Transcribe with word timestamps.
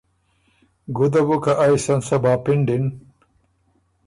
ګُده 0.97 1.21
بُو 1.27 1.37
که 1.43 1.53
ائ 1.65 1.75
سن 1.83 1.99
صبا 2.07 2.33
پِنډِن 2.43 2.83